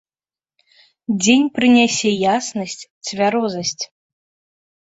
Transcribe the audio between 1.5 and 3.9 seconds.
прынясе яснасць, цвярозасць.